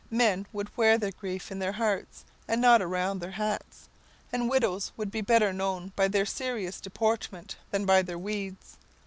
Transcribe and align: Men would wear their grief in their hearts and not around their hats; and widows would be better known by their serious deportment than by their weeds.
Men 0.09 0.47
would 0.51 0.75
wear 0.75 0.97
their 0.97 1.11
grief 1.11 1.51
in 1.51 1.59
their 1.59 1.73
hearts 1.73 2.25
and 2.47 2.59
not 2.59 2.81
around 2.81 3.19
their 3.19 3.29
hats; 3.33 3.87
and 4.33 4.49
widows 4.49 4.91
would 4.97 5.11
be 5.11 5.21
better 5.21 5.53
known 5.53 5.93
by 5.95 6.07
their 6.07 6.25
serious 6.25 6.81
deportment 6.81 7.57
than 7.69 7.85
by 7.85 8.01
their 8.01 8.17
weeds. 8.17 8.77